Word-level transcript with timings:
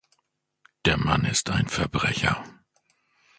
Der 0.85 0.97
Mann 0.97 1.25
ist 1.25 1.51
ein 1.51 1.67
Verbrecher. 1.67 2.43